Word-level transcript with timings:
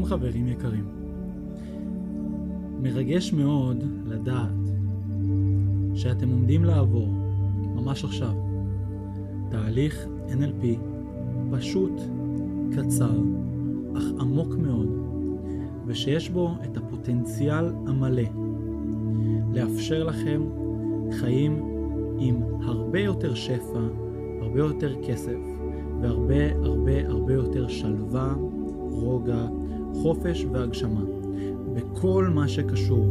שלום 0.00 0.10
חברים 0.10 0.48
יקרים. 0.48 0.84
מרגש 2.82 3.32
מאוד 3.32 3.84
לדעת 4.06 4.70
שאתם 5.94 6.28
עומדים 6.30 6.64
לעבור, 6.64 7.08
ממש 7.74 8.04
עכשיו, 8.04 8.32
תהליך 9.50 10.06
NLP 10.28 10.66
פשוט, 11.50 11.92
קצר, 12.72 13.18
אך 13.96 14.04
עמוק 14.20 14.54
מאוד, 14.54 14.88
ושיש 15.86 16.30
בו 16.30 16.54
את 16.64 16.76
הפוטנציאל 16.76 17.66
המלא 17.86 18.28
לאפשר 19.52 20.04
לכם 20.04 20.42
חיים 21.12 21.62
עם 22.18 22.42
הרבה 22.62 23.00
יותר 23.00 23.34
שפע, 23.34 23.80
הרבה 24.40 24.58
יותר 24.58 24.94
כסף 25.06 25.38
והרבה 26.00 26.52
הרבה 26.62 27.08
הרבה 27.08 27.34
יותר 27.34 27.68
שלווה, 27.68 28.34
רוגע, 28.90 29.46
חופש 29.94 30.46
והגשמה, 30.52 31.00
בכל 31.74 32.28
מה 32.34 32.48
שקשור 32.48 33.06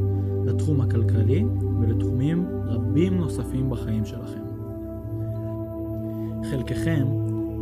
לתחום 0.45 0.81
הכלכלי 0.81 1.45
ולתחומים 1.79 2.45
רבים 2.65 3.17
נוספים 3.17 3.69
בחיים 3.69 4.05
שלכם. 4.05 4.43
חלקכם 6.52 7.07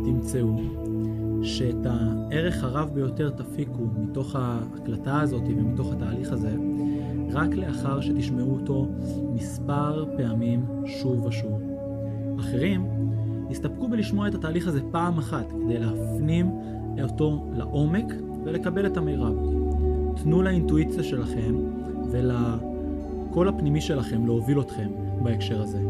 תמצאו 0.04 0.56
שאת 1.42 1.86
הערך 1.86 2.64
הרב 2.64 2.90
ביותר 2.94 3.30
תפיקו 3.30 3.82
מתוך 3.98 4.36
ההקלטה 4.36 5.20
הזאת 5.20 5.42
ומתוך 5.48 5.92
התהליך 5.92 6.32
הזה 6.32 6.56
רק 7.32 7.54
לאחר 7.54 8.00
שתשמעו 8.00 8.54
אותו 8.54 8.88
מספר 9.34 10.04
פעמים 10.16 10.64
שוב 10.86 11.24
ושוב. 11.24 11.62
אחרים 12.40 12.86
יסתפקו 13.50 13.88
בלשמוע 13.88 14.28
את 14.28 14.34
התהליך 14.34 14.68
הזה 14.68 14.80
פעם 14.90 15.18
אחת 15.18 15.52
כדי 15.52 15.78
להפנים 15.78 16.50
אותו 17.02 17.46
לעומק 17.52 18.04
ולקבל 18.44 18.86
את 18.86 18.96
המירב. 18.96 19.36
תנו 20.22 20.42
לאינטואיציה 20.42 21.02
שלכם 21.02 21.54
ולקול 22.10 23.48
הפנימי 23.48 23.80
שלכם 23.80 24.26
להוביל 24.26 24.60
אתכם 24.60 24.90
בהקשר 25.22 25.62
הזה 25.62 25.80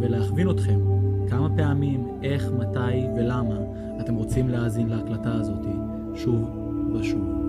ולהכווין 0.00 0.50
אתכם 0.50 0.80
כמה 1.28 1.56
פעמים, 1.56 2.08
איך, 2.22 2.52
מתי 2.58 3.06
ולמה 3.16 3.58
אתם 4.00 4.14
רוצים 4.14 4.48
להאזין 4.48 4.88
להקלטה 4.88 5.34
הזאת 5.34 5.66
שוב 6.14 6.50
ושוב. 6.94 7.44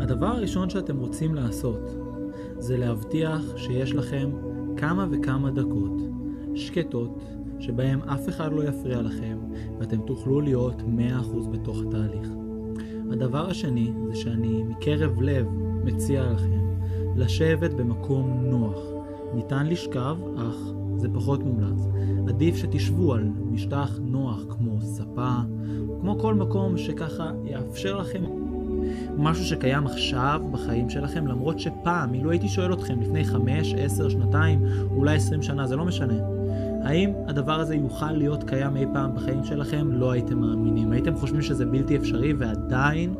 הדבר 0.00 0.26
הראשון 0.26 0.70
שאתם 0.70 0.98
רוצים 0.98 1.34
לעשות 1.34 1.96
זה 2.58 2.76
להבטיח 2.76 3.56
שיש 3.56 3.94
לכם 3.94 4.30
כמה 4.76 5.06
וכמה 5.10 5.50
דקות 5.50 6.02
שקטות 6.54 7.18
שבהם 7.64 8.02
אף 8.02 8.28
אחד 8.28 8.52
לא 8.52 8.64
יפריע 8.64 9.02
לכם 9.02 9.38
ואתם 9.78 10.00
תוכלו 10.06 10.40
להיות 10.40 10.82
100% 10.82 11.48
בתוך 11.48 11.78
התהליך. 11.88 12.28
הדבר 13.12 13.50
השני 13.50 13.92
זה 14.08 14.16
שאני 14.16 14.62
מקרב 14.62 15.22
לב 15.22 15.46
מציע 15.84 16.32
לכם 16.32 16.60
לשבת 17.16 17.74
במקום 17.74 18.30
נוח. 18.42 18.78
ניתן 19.34 19.66
לשכב, 19.66 20.16
אך 20.36 20.56
זה 20.96 21.08
פחות 21.14 21.42
מומלץ. 21.42 21.86
עדיף 22.28 22.56
שתשבו 22.56 23.14
על 23.14 23.28
משטח 23.50 23.98
נוח 24.02 24.40
כמו 24.48 24.80
ספה, 24.80 25.34
כמו 26.00 26.18
כל 26.18 26.34
מקום 26.34 26.78
שככה 26.78 27.30
יאפשר 27.44 27.98
לכם 27.98 28.24
משהו 29.16 29.44
שקיים 29.44 29.86
עכשיו 29.86 30.42
בחיים 30.50 30.90
שלכם, 30.90 31.26
למרות 31.26 31.58
שפעם, 31.58 32.14
אילו 32.14 32.30
הייתי 32.30 32.48
שואל 32.48 32.72
אתכם 32.72 33.00
לפני 33.00 33.24
5, 33.24 33.74
10, 33.74 34.08
שנתיים, 34.08 34.62
אולי 34.90 35.16
20 35.16 35.42
שנה, 35.42 35.66
זה 35.66 35.76
לא 35.76 35.84
משנה. 35.84 36.33
האם 36.84 37.10
הדבר 37.26 37.60
הזה 37.60 37.74
יוכל 37.74 38.12
להיות 38.12 38.44
קיים 38.44 38.76
אי 38.76 38.86
פעם 38.92 39.14
בחיים 39.14 39.44
שלכם? 39.44 39.92
לא 39.92 40.10
הייתם 40.10 40.38
מאמינים. 40.38 40.92
הייתם 40.92 41.16
חושבים 41.16 41.42
שזה 41.42 41.66
בלתי 41.66 41.96
אפשרי, 41.96 42.32
ועדיין 42.32 43.14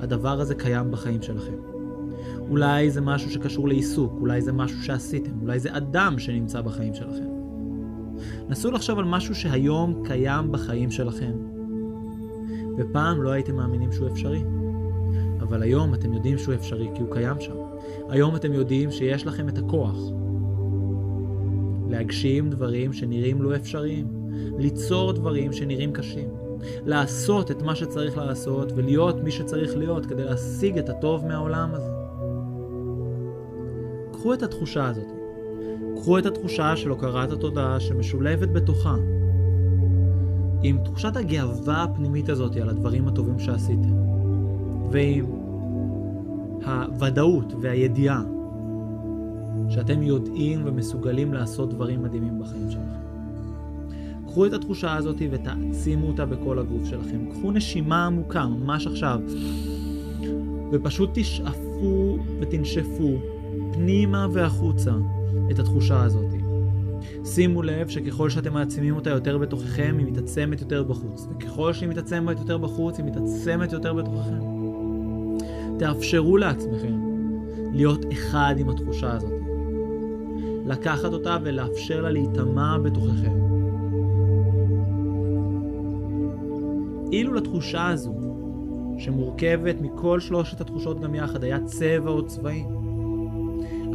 הדבר 0.00 0.40
הזה 0.40 0.54
קיים 0.54 0.90
בחיים 0.90 1.22
שלכם. 1.22 1.54
אולי 2.50 2.90
זה 2.90 3.00
משהו 3.00 3.30
שקשור 3.30 3.68
לעיסוק, 3.68 4.12
אולי 4.20 4.40
זה 4.40 4.52
משהו 4.52 4.82
שעשיתם, 4.82 5.30
אולי 5.42 5.60
זה 5.60 5.76
אדם 5.76 6.18
שנמצא 6.18 6.60
בחיים 6.60 6.94
שלכם. 6.94 7.24
נסו 8.48 8.70
לחשוב 8.70 8.98
על 8.98 9.04
משהו 9.04 9.34
שהיום 9.34 10.02
קיים 10.04 10.52
בחיים 10.52 10.90
שלכם, 10.90 11.32
ופעם 12.78 13.22
לא 13.22 13.30
הייתם 13.30 13.56
מאמינים 13.56 13.92
שהוא 13.92 14.08
אפשרי. 14.08 14.42
אבל 15.40 15.62
היום 15.62 15.94
אתם 15.94 16.12
יודעים 16.12 16.38
שהוא 16.38 16.54
אפשרי 16.54 16.88
כי 16.94 17.02
הוא 17.02 17.12
קיים 17.12 17.40
שם. 17.40 17.54
היום 18.08 18.36
אתם 18.36 18.52
יודעים 18.52 18.90
שיש 18.90 19.26
לכם 19.26 19.48
את 19.48 19.58
הכוח 19.58 19.96
להגשים 21.90 22.50
דברים 22.50 22.92
שנראים 22.92 23.42
לא 23.42 23.56
אפשריים, 23.56 24.06
ליצור 24.58 25.12
דברים 25.12 25.52
שנראים 25.52 25.92
קשים, 25.92 26.28
לעשות 26.86 27.50
את 27.50 27.62
מה 27.62 27.74
שצריך 27.74 28.18
לעשות 28.18 28.72
ולהיות 28.76 29.22
מי 29.22 29.30
שצריך 29.30 29.76
להיות 29.76 30.06
כדי 30.06 30.24
להשיג 30.24 30.78
את 30.78 30.88
הטוב 30.88 31.26
מהעולם 31.26 31.70
הזה. 31.74 31.90
קחו 34.12 34.34
את 34.34 34.42
התחושה 34.42 34.88
הזאת, 34.88 35.12
קחו 35.96 36.18
את 36.18 36.26
התחושה 36.26 36.76
של 36.76 36.90
הוקרת 36.90 37.32
התודעה 37.32 37.80
שמשולבת 37.80 38.48
בתוכה 38.48 38.96
עם 40.62 40.78
תחושת 40.84 41.16
הגאווה 41.16 41.82
הפנימית 41.82 42.28
הזאת 42.28 42.56
על 42.56 42.68
הדברים 42.68 43.08
הטובים 43.08 43.38
שעשיתם, 43.38 43.94
ועם 44.90 45.26
הוודאות 46.66 47.52
והידיעה 47.60 48.22
שאתם 49.70 50.02
יודעים 50.02 50.62
ומסוגלים 50.64 51.34
לעשות 51.34 51.70
דברים 51.70 52.02
מדהימים 52.02 52.38
בחיים 52.40 52.70
שלכם. 52.70 53.00
קחו 54.26 54.46
את 54.46 54.52
התחושה 54.52 54.96
הזאת 54.96 55.16
ותעצימו 55.30 56.08
אותה 56.08 56.26
בכל 56.26 56.58
הגוף 56.58 56.84
שלכם. 56.84 57.30
קחו 57.30 57.52
נשימה 57.52 58.06
עמוקה, 58.06 58.46
ממש 58.46 58.86
עכשיו, 58.86 59.20
ופשוט 60.72 61.10
תשאפו 61.12 62.18
ותנשפו 62.40 63.18
פנימה 63.72 64.26
והחוצה 64.32 64.92
את 65.50 65.58
התחושה 65.58 66.02
הזאת. 66.02 66.34
שימו 67.24 67.62
לב 67.62 67.88
שככל 67.88 68.30
שאתם 68.30 68.52
מעצימים 68.52 68.96
אותה 68.96 69.10
יותר 69.10 69.38
בתוככם, 69.38 69.96
היא 69.98 70.06
מתעצמת 70.06 70.60
יותר 70.60 70.82
בחוץ. 70.82 71.26
וככל 71.30 71.72
שהיא 71.72 71.88
מתעצמת 71.88 72.38
יותר 72.38 72.58
בחוץ, 72.58 72.98
היא 72.98 73.06
מתעצמת 73.06 73.72
יותר 73.72 73.94
בתוככם. 73.94 74.40
תאפשרו 75.78 76.36
לעצמכם 76.36 77.00
להיות 77.72 78.04
אחד 78.12 78.54
עם 78.58 78.68
התחושה 78.68 79.12
הזאת. 79.12 79.39
לקחת 80.70 81.12
אותה 81.12 81.36
ולאפשר 81.42 82.00
לה 82.00 82.10
להיטמע 82.10 82.78
בתוככם. 82.78 83.32
אילו 87.12 87.34
לתחושה 87.34 87.88
הזו, 87.88 88.14
שמורכבת 88.98 89.80
מכל 89.80 90.20
שלושת 90.20 90.60
התחושות 90.60 91.00
גם 91.00 91.14
יחד, 91.14 91.44
היה 91.44 91.60
צבע 91.64 92.10
או 92.10 92.26
צבעים. 92.26 92.66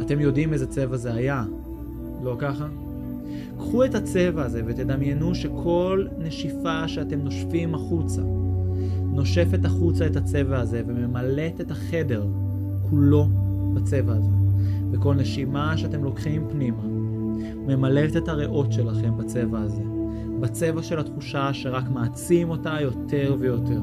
אתם 0.00 0.20
יודעים 0.20 0.52
איזה 0.52 0.66
צבע 0.66 0.96
זה 0.96 1.14
היה, 1.14 1.44
לא 2.22 2.36
ככה? 2.38 2.66
קחו 3.58 3.84
את 3.84 3.94
הצבע 3.94 4.44
הזה 4.44 4.62
ותדמיינו 4.66 5.34
שכל 5.34 6.06
נשיפה 6.18 6.88
שאתם 6.88 7.18
נושפים 7.18 7.74
החוצה, 7.74 8.22
נושפת 9.12 9.64
החוצה 9.64 10.06
את 10.06 10.16
הצבע 10.16 10.60
הזה 10.60 10.82
וממלאת 10.86 11.60
את 11.60 11.70
החדר 11.70 12.26
כולו 12.90 13.28
בצבע 13.74 14.12
הזה. 14.12 14.45
וכל 14.92 15.14
נשימה 15.14 15.76
שאתם 15.76 16.04
לוקחים 16.04 16.46
פנימה, 16.50 16.82
ממלאת 17.66 18.16
את 18.16 18.28
הריאות 18.28 18.72
שלכם 18.72 19.16
בצבע 19.16 19.60
הזה, 19.60 19.82
בצבע 20.40 20.82
של 20.82 20.98
התחושה 20.98 21.52
שרק 21.52 21.84
מעצים 21.90 22.50
אותה 22.50 22.76
יותר 22.80 23.36
ויותר. 23.38 23.80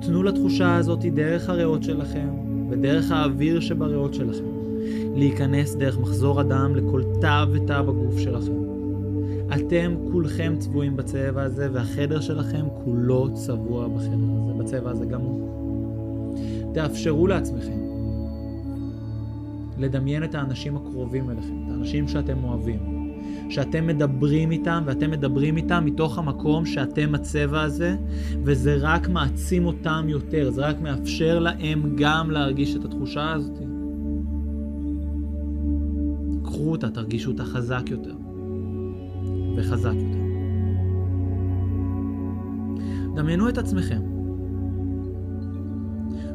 תנו 0.00 0.22
לתחושה 0.22 0.76
הזאת 0.76 1.04
דרך 1.04 1.48
הריאות 1.48 1.82
שלכם 1.82 2.28
ודרך 2.70 3.10
האוויר 3.10 3.60
שבריאות 3.60 4.14
שלכם, 4.14 4.44
להיכנס 5.14 5.74
דרך 5.74 5.98
מחזור 5.98 6.40
הדם 6.40 6.72
לכל 6.76 7.02
תא 7.20 7.44
ותא 7.52 7.82
בגוף 7.82 8.18
שלכם. 8.18 8.52
אתם 9.54 9.94
כולכם 10.12 10.54
צבועים 10.58 10.96
בצבע 10.96 11.42
הזה, 11.42 11.68
והחדר 11.72 12.20
שלכם 12.20 12.64
כולו 12.84 13.34
צבוע 13.34 13.88
בחדר 13.88 14.06
הזה, 14.06 14.52
בצבע 14.58 14.90
הזה 14.90 15.04
גם 15.04 15.20
הוא. 15.20 15.61
תאפשרו 16.74 17.26
לעצמכם 17.26 17.82
לדמיין 19.78 20.24
את 20.24 20.34
האנשים 20.34 20.76
הקרובים 20.76 21.30
אליכם, 21.30 21.62
את 21.64 21.70
האנשים 21.70 22.08
שאתם 22.08 22.44
אוהבים, 22.44 22.78
שאתם 23.50 23.86
מדברים 23.86 24.50
איתם, 24.50 24.82
ואתם 24.86 25.10
מדברים 25.10 25.56
איתם 25.56 25.84
מתוך 25.84 26.18
המקום 26.18 26.66
שאתם 26.66 27.14
הצבע 27.14 27.62
הזה, 27.62 27.96
וזה 28.42 28.76
רק 28.80 29.08
מעצים 29.08 29.66
אותם 29.66 30.04
יותר, 30.08 30.50
זה 30.50 30.60
רק 30.60 30.80
מאפשר 30.80 31.38
להם 31.38 31.96
גם 31.96 32.30
להרגיש 32.30 32.76
את 32.76 32.84
התחושה 32.84 33.32
הזאת. 33.32 33.58
קחו 36.44 36.70
אותה, 36.70 36.90
תרגישו 36.90 37.30
אותה 37.30 37.44
חזק 37.44 37.82
יותר. 37.90 38.14
וחזק 39.56 39.94
יותר. 39.94 40.22
דמיינו 43.14 43.48
את 43.48 43.58
עצמכם 43.58 44.11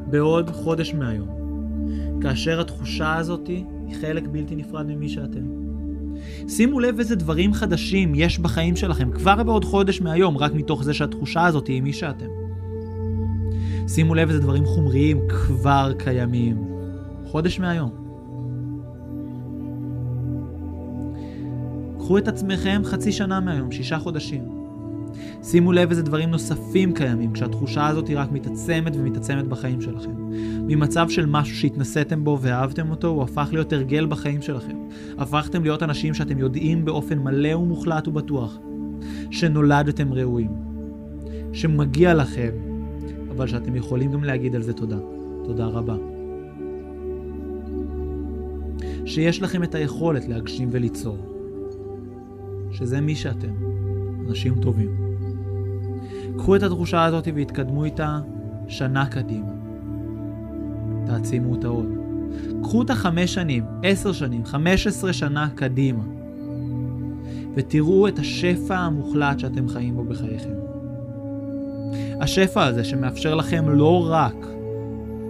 בעוד 0.09 0.49
חודש 0.49 0.93
מהיום, 0.93 1.27
כאשר 2.21 2.61
התחושה 2.61 3.15
הזאת 3.15 3.47
היא 3.47 3.65
חלק 4.01 4.23
בלתי 4.31 4.55
נפרד 4.55 4.85
ממי 4.85 5.09
שאתם. 5.09 5.41
שימו 6.47 6.79
לב 6.79 6.99
איזה 6.99 7.15
דברים 7.15 7.53
חדשים 7.53 8.15
יש 8.15 8.39
בחיים 8.39 8.75
שלכם 8.75 9.11
כבר 9.11 9.43
בעוד 9.43 9.65
חודש 9.65 10.01
מהיום, 10.01 10.37
רק 10.37 10.53
מתוך 10.53 10.83
זה 10.83 10.93
שהתחושה 10.93 11.45
הזאת 11.45 11.67
היא 11.67 11.81
מי 11.81 11.93
שאתם. 11.93 12.25
שימו 13.87 14.15
לב 14.15 14.29
איזה 14.29 14.41
דברים 14.41 14.65
חומריים 14.65 15.19
כבר 15.27 15.93
קיימים. 15.97 16.67
חודש 17.25 17.59
מהיום. 17.59 17.89
קחו 21.97 22.17
את 22.17 22.27
עצמכם 22.27 22.81
חצי 22.85 23.11
שנה 23.11 23.39
מהיום, 23.39 23.71
שישה 23.71 23.99
חודשים. 23.99 24.56
שימו 25.43 25.71
לב 25.71 25.89
איזה 25.89 26.03
דברים 26.03 26.29
נוספים 26.29 26.93
קיימים, 26.93 27.33
כשהתחושה 27.33 27.87
הזאת 27.87 28.07
היא 28.07 28.17
רק 28.19 28.31
מתעצמת 28.31 28.95
ומתעצמת 28.95 29.47
בחיים 29.47 29.81
שלכם. 29.81 30.11
ממצב 30.67 31.09
של 31.09 31.25
משהו 31.25 31.55
שהתנסיתם 31.55 32.23
בו 32.23 32.37
ואהבתם 32.41 32.89
אותו, 32.89 33.07
הוא 33.07 33.23
הפך 33.23 33.49
להיות 33.51 33.73
הרגל 33.73 34.05
בחיים 34.05 34.41
שלכם. 34.41 34.77
הפכתם 35.17 35.63
להיות 35.63 35.83
אנשים 35.83 36.13
שאתם 36.13 36.39
יודעים 36.39 36.85
באופן 36.85 37.19
מלא 37.19 37.55
ומוחלט 37.55 38.07
ובטוח, 38.07 38.57
שנולדתם 39.31 40.13
ראויים, 40.13 40.51
שמגיע 41.53 42.13
לכם, 42.13 42.51
אבל 43.31 43.47
שאתם 43.47 43.75
יכולים 43.75 44.11
גם 44.11 44.23
להגיד 44.23 44.55
על 44.55 44.61
זה 44.61 44.73
תודה. 44.73 44.97
תודה 45.43 45.65
רבה. 45.65 45.95
שיש 49.05 49.41
לכם 49.41 49.63
את 49.63 49.75
היכולת 49.75 50.27
להגשים 50.27 50.69
וליצור. 50.71 51.17
שזה 52.71 53.01
מי 53.01 53.15
שאתם, 53.15 53.53
אנשים 54.27 54.55
טובים. 54.61 55.06
קחו 56.47 56.55
את 56.55 56.63
התחושה 56.63 57.05
הזאת 57.05 57.27
והתקדמו 57.35 57.85
איתה 57.85 58.19
שנה 58.67 59.05
קדימה. 59.05 59.51
תעצימו 61.05 61.51
אותה 61.51 61.67
עוד. 61.67 61.85
קחו 62.63 62.79
אותה 62.79 62.95
חמש 62.95 63.33
שנים, 63.33 63.63
עשר 63.83 64.11
שנים, 64.11 64.45
חמש 64.45 64.87
עשרה 64.87 65.13
שנה 65.13 65.49
קדימה, 65.55 66.03
ותראו 67.55 68.07
את 68.07 68.19
השפע 68.19 68.77
המוחלט 68.77 69.39
שאתם 69.39 69.67
חיים 69.67 69.95
בו 69.95 70.03
בחייכם. 70.03 70.53
השפע 72.21 72.65
הזה 72.65 72.83
שמאפשר 72.83 73.35
לכם 73.35 73.69
לא 73.69 74.07
רק 74.09 74.45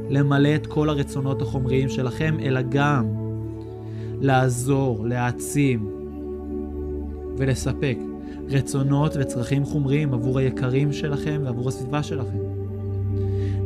למלא 0.10 0.56
את 0.56 0.68
כל 0.68 0.90
הרצונות 0.90 1.42
החומריים 1.42 1.90
שלכם, 1.90 2.38
אלא 2.42 2.62
גם 2.70 3.06
לעזור, 4.22 5.06
להעצים 5.06 5.90
ולספק 7.38 7.98
רצונות 8.50 9.16
וצרכים 9.20 9.66
חומריים 9.66 10.14
עבור 10.14 10.40
היקרים 10.40 10.94
שלכם 10.94 11.42
ועבור 11.46 11.68
הסביבה 11.68 12.04
שלכם. 12.04 12.38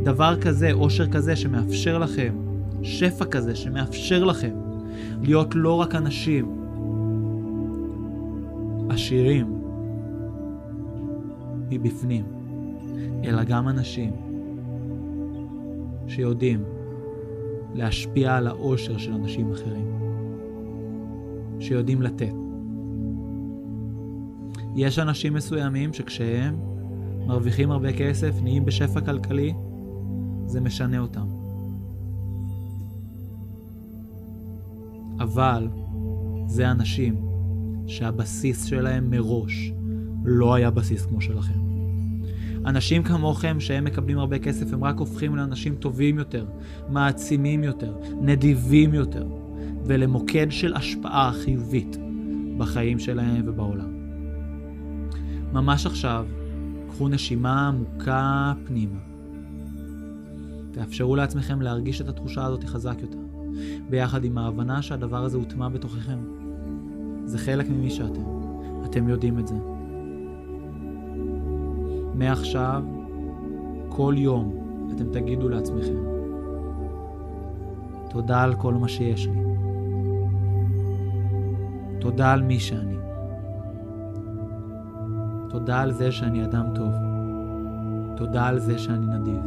דבר 0.03 0.41
כזה, 0.41 0.73
עושר 0.73 1.07
כזה 1.07 1.35
שמאפשר 1.35 1.97
לכם, 1.97 2.35
שפע 2.83 3.25
כזה 3.25 3.55
שמאפשר 3.55 4.23
לכם 4.23 4.55
להיות 5.21 5.55
לא 5.55 5.73
רק 5.73 5.95
אנשים 5.95 6.61
עשירים 8.89 9.61
מבפנים, 11.69 12.25
אלא 13.23 13.43
גם 13.43 13.67
אנשים 13.67 14.11
שיודעים 16.07 16.63
להשפיע 17.73 18.35
על 18.35 18.47
העושר 18.47 18.97
של 18.97 19.13
אנשים 19.13 19.51
אחרים, 19.51 19.99
שיודעים 21.59 22.01
לתת. 22.01 22.50
יש 24.75 24.99
אנשים 24.99 25.33
מסוימים 25.33 25.93
שכשהם 25.93 26.55
מרוויחים 27.27 27.71
הרבה 27.71 27.93
כסף, 27.93 28.35
נהיים 28.41 28.65
בשפע 28.65 29.01
כלכלי, 29.01 29.53
זה 30.45 30.61
משנה 30.61 30.99
אותם. 30.99 31.25
אבל 35.19 35.67
זה 36.47 36.71
אנשים 36.71 37.15
שהבסיס 37.87 38.65
שלהם 38.65 39.09
מראש 39.09 39.71
לא 40.25 40.53
היה 40.53 40.71
בסיס 40.71 41.05
כמו 41.05 41.21
שלכם. 41.21 41.59
אנשים 42.65 43.03
כמוכם 43.03 43.59
שהם 43.59 43.83
מקבלים 43.83 44.17
הרבה 44.17 44.39
כסף, 44.39 44.73
הם 44.73 44.83
רק 44.83 44.97
הופכים 44.97 45.35
לאנשים 45.35 45.75
טובים 45.75 46.17
יותר, 46.17 46.45
מעצימים 46.89 47.63
יותר, 47.63 47.97
נדיבים 48.21 48.93
יותר, 48.93 49.27
ולמוקד 49.85 50.47
של 50.49 50.73
השפעה 50.73 51.31
חיובית 51.33 51.97
בחיים 52.57 52.99
שלהם 52.99 53.43
ובעולם. 53.45 54.00
ממש 55.53 55.85
עכשיו, 55.85 56.25
קחו 56.87 57.07
נשימה 57.07 57.67
עמוקה 57.67 58.53
פנימה. 58.65 58.99
תאפשרו 60.71 61.15
לעצמכם 61.15 61.61
להרגיש 61.61 62.01
את 62.01 62.09
התחושה 62.09 62.45
הזאת 62.45 62.63
חזק 62.63 62.95
יותר, 63.01 63.17
ביחד 63.89 64.23
עם 64.23 64.37
ההבנה 64.37 64.81
שהדבר 64.81 65.23
הזה 65.23 65.37
הוטמע 65.37 65.69
בתוככם. 65.69 66.19
זה 67.25 67.37
חלק 67.37 67.69
ממי 67.69 67.89
שאתם. 67.89 68.21
אתם 68.85 69.09
יודעים 69.09 69.39
את 69.39 69.47
זה. 69.47 69.55
מעכשיו, 72.15 72.83
כל 73.89 74.15
יום 74.17 74.55
אתם 74.95 75.11
תגידו 75.11 75.49
לעצמכם, 75.49 75.97
תודה 78.09 78.41
על 78.41 78.55
כל 78.55 78.73
מה 78.73 78.87
שיש 78.87 79.27
לי. 79.27 79.41
תודה 81.99 82.31
על 82.31 82.41
מי 82.41 82.59
שאני. 82.59 83.00
תודה 85.51 85.81
על 85.81 85.91
זה 85.91 86.11
שאני 86.11 86.45
אדם 86.45 86.65
טוב. 86.75 86.93
תודה 88.17 88.47
על 88.47 88.59
זה 88.59 88.77
שאני 88.77 89.05
נדיב. 89.05 89.41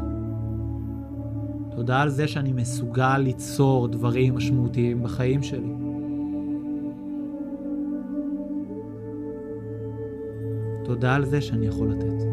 תודה 1.77 2.01
על 2.01 2.09
זה 2.09 2.29
שאני 2.29 2.53
מסוגל 2.53 3.19
ליצור 3.19 3.89
דברים 3.89 4.37
משמעותיים 4.37 5.03
בחיים 5.03 5.43
שלי. 5.43 5.75
תודה 10.85 11.15
על 11.15 11.25
זה 11.25 11.41
שאני 11.41 11.67
יכול 11.67 11.93
לתת. 11.93 12.25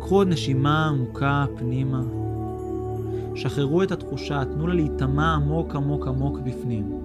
קחו 0.00 0.14
עוד 0.14 0.28
נשימה 0.28 0.88
עמוקה 0.88 1.46
פנימה. 1.56 2.02
שחררו 3.34 3.82
את 3.82 3.92
התחושה, 3.92 4.44
תנו 4.44 4.66
לה 4.66 4.74
להיטמע 4.74 5.34
עמוק 5.34 5.74
עמוק 5.74 6.06
עמוק 6.06 6.38
בפנים. 6.38 7.03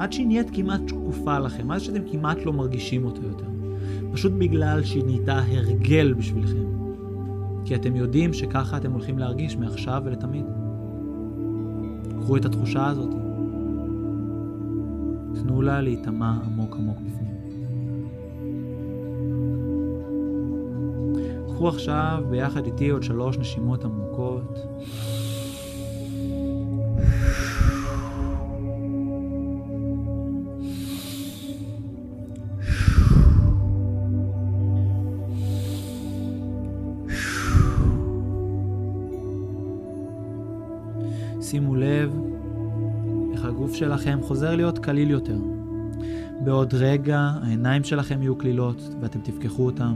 עד 0.00 0.12
שהיא 0.12 0.26
נהיית 0.26 0.50
כמעט 0.52 0.80
שקופה 0.88 1.38
לכם, 1.38 1.70
עד 1.70 1.78
שאתם 1.78 2.02
כמעט 2.10 2.38
לא 2.44 2.52
מרגישים 2.52 3.04
אותה 3.04 3.20
יותר. 3.22 3.46
פשוט 4.12 4.32
בגלל 4.38 4.82
שהיא 4.84 5.04
נהייתה 5.04 5.38
הרגל 5.38 6.12
בשבילכם. 6.12 6.64
כי 7.64 7.74
אתם 7.74 7.96
יודעים 7.96 8.32
שככה 8.32 8.76
אתם 8.76 8.92
הולכים 8.92 9.18
להרגיש 9.18 9.56
מעכשיו 9.56 10.02
ולתמיד. 10.04 10.44
קחו 12.20 12.36
את 12.36 12.44
התחושה 12.44 12.86
הזאת. 12.86 13.10
תנו 15.34 15.62
לה 15.62 15.80
להיטמע 15.80 16.34
עמוק 16.44 16.76
עמוק 16.76 16.98
בפנים. 16.98 17.34
קחו 21.46 21.68
עכשיו 21.68 22.24
ביחד 22.30 22.66
איתי 22.66 22.88
עוד 22.88 23.02
שלוש 23.02 23.38
נשימות 23.38 23.84
עמוקות. 23.84 24.58
שימו 41.50 41.74
לב 41.74 42.16
איך 43.32 43.44
הגוף 43.44 43.74
שלכם 43.74 44.18
חוזר 44.22 44.56
להיות 44.56 44.78
קליל 44.78 45.10
יותר. 45.10 45.38
בעוד 46.44 46.74
רגע 46.74 47.30
העיניים 47.42 47.84
שלכם 47.84 48.22
יהיו 48.22 48.38
קלילות 48.38 48.94
ואתם 49.00 49.20
תפקחו 49.20 49.66
אותם. 49.66 49.94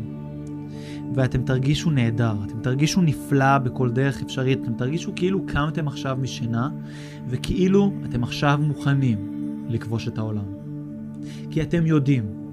ואתם 1.14 1.42
תרגישו 1.42 1.90
נהדר, 1.90 2.34
אתם 2.46 2.60
תרגישו 2.62 3.02
נפלא 3.02 3.58
בכל 3.58 3.90
דרך 3.90 4.22
אפשרית, 4.22 4.58
אתם 4.62 4.74
תרגישו 4.74 5.12
כאילו 5.16 5.46
קמתם 5.46 5.88
עכשיו 5.88 6.18
משינה, 6.20 6.68
וכאילו 7.28 7.92
אתם 8.04 8.22
עכשיו 8.22 8.60
מוכנים 8.62 9.18
לכבוש 9.68 10.08
את 10.08 10.18
העולם. 10.18 10.44
כי 11.50 11.62
אתם 11.62 11.86
יודעים, 11.86 12.43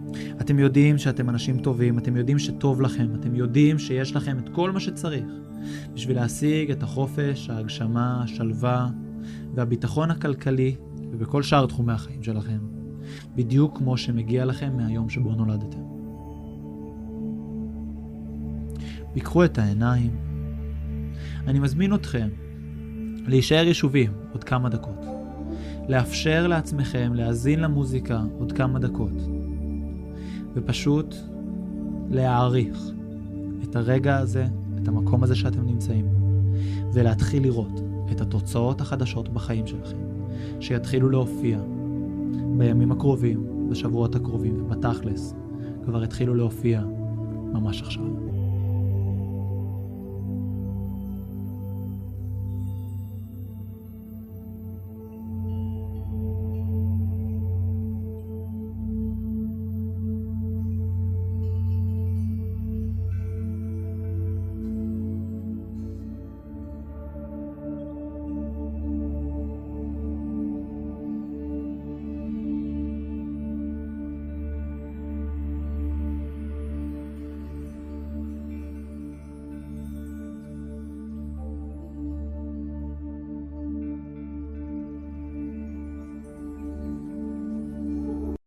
אתם 0.41 0.60
יודעים 0.60 0.98
שאתם 0.98 1.30
אנשים 1.30 1.60
טובים, 1.60 1.98
אתם 1.98 2.18
יודעים 2.18 2.39
שטוב 2.39 2.82
לכם, 2.82 3.08
אתם 3.20 3.36
יודעים 3.36 3.80
שיש 3.80 4.15
לכם 4.15 4.38
את 4.39 4.50
כל 4.50 4.72
מה 4.72 4.80
שצריך 4.80 5.25
בשביל 5.94 6.15
להשיג 6.15 6.72
את 6.72 6.84
החופש, 6.84 7.50
ההגשמה, 7.50 8.24
השלווה 8.24 8.89
והביטחון 9.56 10.12
הכלכלי 10.12 10.75
ובכל 11.12 11.44
שאר 11.44 11.65
תחומי 11.65 11.94
החיים 11.94 12.24
שלכם, 12.24 12.60
בדיוק 13.36 13.77
כמו 13.77 13.98
שמגיע 13.98 14.46
לכם 14.46 14.77
מהיום 14.77 15.10
שבו 15.10 15.36
נולדתם. 15.36 15.82
פיקחו 19.13 19.46
את 19.46 19.58
העיניים. 19.58 20.15
אני 21.48 21.60
מזמין 21.60 21.94
אתכם 21.94 22.30
להישאר 23.27 23.68
יישובים 23.68 24.12
עוד 24.32 24.44
כמה 24.44 24.70
דקות. 24.70 25.06
לאפשר 25.89 26.48
לעצמכם 26.48 27.13
להאזין 27.13 27.60
למוזיקה 27.60 28.22
עוד 28.39 28.51
כמה 28.51 28.80
דקות. 28.80 29.12
ופשוט 30.53 31.15
להעריך 32.10 32.91
את 33.63 33.75
הרגע 33.75 34.17
הזה, 34.17 34.48
את 34.81 34.88
המקום 34.88 35.24
הזה 35.24 35.36
שאתם 35.36 35.65
נמצאים 35.65 36.05
בו, 36.12 36.17
ולהתחיל 36.93 37.43
לראות 37.43 37.81
את 38.12 38.22
התוצאות 38.22 38.81
החדשות 38.81 39.29
בחיים 39.29 39.67
שלכם, 39.67 39.98
שיתחילו 40.60 41.10
להופיע 41.10 41.60
בימים 42.58 42.91
הקרובים, 42.91 43.70
בשבועות 43.70 44.15
הקרובים, 44.15 44.62
ובתכלס, 44.62 45.36
כבר 45.86 46.03
התחילו 46.03 46.36
להופיע 46.36 46.81
ממש 47.53 47.81
עכשיו. 47.81 48.30